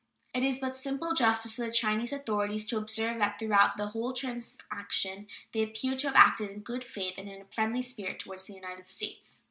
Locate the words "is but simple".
0.41-1.13